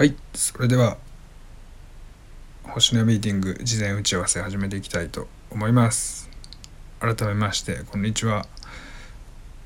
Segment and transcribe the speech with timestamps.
[0.00, 0.96] はいそれでは
[2.62, 6.30] 星のやミーティング事前打ち合わせ始めていきたいと思います。
[7.00, 8.46] 改めましてこんにちは。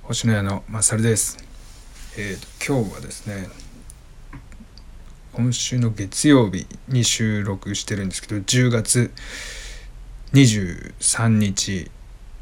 [0.02, 1.38] 星のやのまさるです。
[2.18, 3.46] えーと、今日はですね
[5.34, 9.12] 今週の月曜日に収録してるんですけど10月
[10.32, 11.92] 23日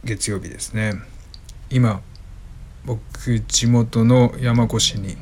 [0.02, 0.94] 月曜日ですね。
[1.68, 2.00] 今
[2.86, 5.18] 僕地元の山古志に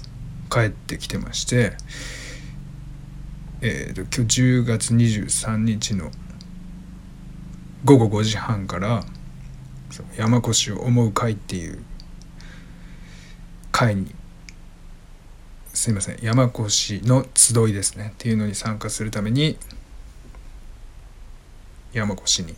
[0.48, 1.72] 帰ってきてまして
[3.62, 6.10] えーと、今日10月23日の
[7.84, 9.04] 午後5時半から
[10.16, 11.78] 「山越を思う会」っていう
[13.70, 14.14] 会に
[15.74, 18.12] すいません山越の集いですね。
[18.14, 19.58] っていうのに参加するために
[21.92, 22.56] 山越に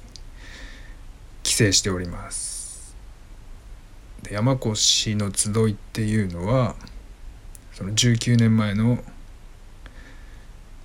[1.43, 2.95] 帰省しております。
[4.23, 6.77] で山越の集いっていうのは
[7.73, 9.03] その19年前の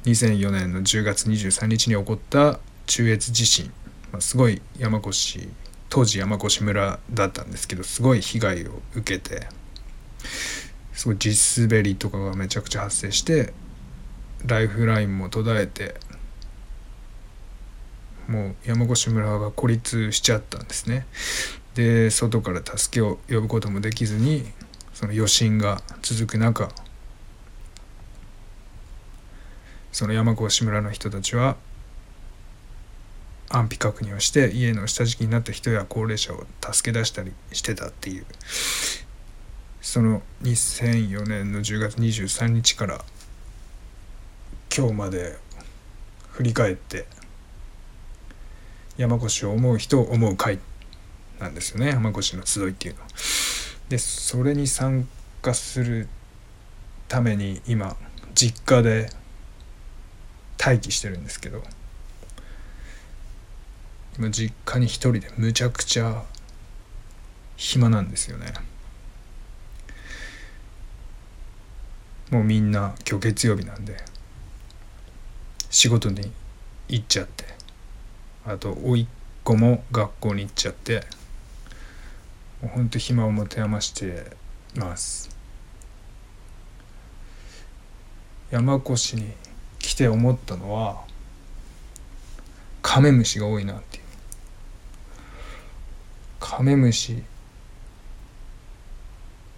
[0.08, 3.72] 2004年の10月23日に起こった中越地震、
[4.14, 5.50] まあ、すごい山越
[5.90, 9.48] 当時山越村だったんですけどすごい被害を受けて
[10.94, 13.54] すごい地滑りとかがめちゃくちゃ発生して
[14.46, 15.96] ライフラインも途絶えて
[18.30, 21.06] もう山越村が孤立しちゃったんですね。
[21.76, 24.44] で外から助けを呼ぶこともできずに
[24.94, 26.72] その余震が続く中
[29.92, 31.58] その山越村の人たちは
[33.50, 38.26] 安否確認をして家の下敷きになった人や高齢者を助け出したりしてたっていう
[39.82, 43.06] その2004年の10月23日から
[44.76, 45.38] 今日まで
[46.32, 47.06] 振り返って
[48.98, 50.60] 山越を思う人を思う会
[51.40, 53.02] なんですよね山越の集いっていうの。
[53.90, 55.08] でそれに参
[55.42, 56.10] 加する
[57.08, 57.96] ために今
[58.36, 59.10] 実家で
[60.68, 61.64] 待機してるんですけど
[64.20, 66.26] 今実家に一人でむちゃくちゃ
[67.56, 68.54] 暇なんですよね。
[72.32, 73.96] もうみんな今日月曜日なんで
[75.70, 76.30] 仕事に
[76.90, 77.46] 行っちゃって
[78.46, 79.08] あと甥っ
[79.46, 81.06] 子も学校に行っちゃって
[82.62, 84.36] もうほんと暇を持て余して
[84.76, 85.30] ます。
[88.52, 89.32] 山越に
[89.98, 91.02] 来て思ったのは
[92.84, 94.04] カメムシが多いなっていう。
[96.40, 97.24] カメムシ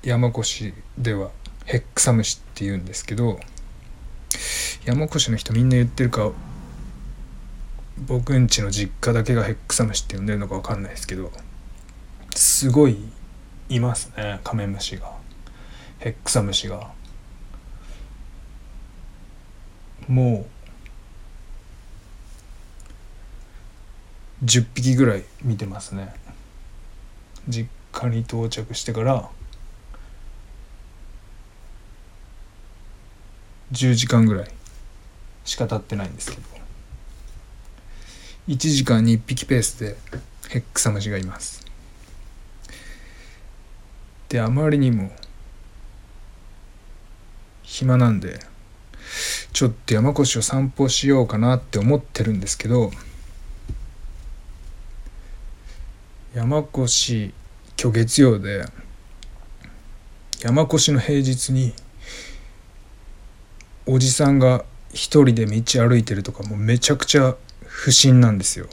[0.02, 1.32] 山越では
[1.66, 3.38] ヘックサムシって言うんですけど
[4.86, 6.32] 山越の人みんな言ってるか
[8.08, 11.34] 僕んちの実家だけがヘックサムシって呼んでるのか分かんないですけど
[12.34, 12.98] すごい
[13.68, 15.12] いますねカメムシが。
[16.00, 16.98] ヘックサムシが。
[20.10, 20.48] も
[24.42, 26.16] う10匹ぐらい見てますね。
[27.48, 29.30] 実家に到着してから
[33.72, 34.52] 10時間ぐらい
[35.46, 36.42] しか経ってないんですけど。
[38.48, 39.96] 1時間に1匹ペースで
[40.50, 41.64] ヘックサムシがいます。
[44.28, 45.12] であまりにも
[47.62, 48.40] 暇なんで
[49.60, 52.92] ちょっと山越を散歩しようかなって思ってるんですけど
[56.34, 57.34] 山越
[57.78, 58.64] 今日月曜で
[60.42, 61.74] 山越の平日に
[63.86, 68.68] おじさんが一人で道歩いてるとかもうめちゃくちゃ不審なんですよ。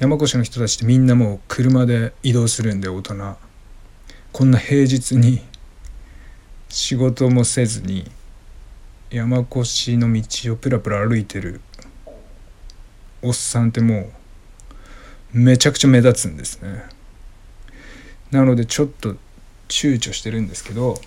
[0.00, 3.36] 山越の人たちってみんなもう車で移動するんで大人
[4.32, 5.40] こんな平日に
[6.68, 8.10] 仕事もせずに
[9.14, 11.60] 山越の道をプラプラ歩いてる。
[13.22, 14.10] おっさんっても
[15.32, 16.84] うめちゃくちゃ目立つんですね。
[18.32, 19.14] なのでちょっと
[19.68, 21.00] 躊躇してるんですけど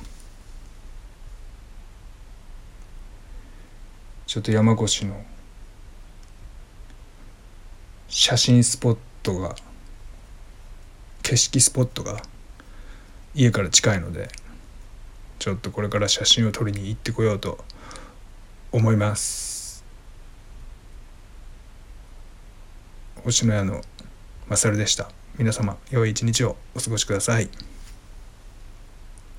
[4.25, 5.21] ちょっと山越の
[8.07, 9.53] 写真スポットが
[11.23, 12.21] 景色スポットが
[13.35, 14.29] 家から近いので
[15.39, 17.65] ちょっとこれから写真を撮りに行ってこようと
[18.77, 19.83] 思います。
[23.23, 23.81] 星の屋の
[24.47, 25.09] マサルでした。
[25.39, 27.49] 皆様良い一日をお過ごしください。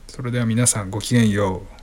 [0.08, 1.68] それでは皆さんごきげんよう。